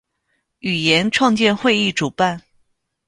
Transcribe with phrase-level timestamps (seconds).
[0.61, 2.41] 语言创建会议主办。